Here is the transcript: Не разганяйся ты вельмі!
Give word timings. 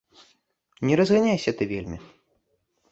Не 0.91 0.97
разганяйся 1.01 1.51
ты 1.61 1.69
вельмі! 1.75 1.97